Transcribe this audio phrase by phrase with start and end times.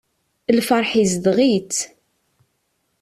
[0.57, 1.77] Lferḥ izdeɣ-itt.